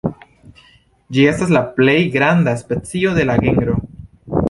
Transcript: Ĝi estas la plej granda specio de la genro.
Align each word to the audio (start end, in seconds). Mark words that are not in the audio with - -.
Ĝi 1.17 1.27
estas 1.33 1.53
la 1.57 1.63
plej 1.77 1.97
granda 2.17 2.57
specio 2.65 3.15
de 3.19 3.31
la 3.33 3.41
genro. 3.47 3.81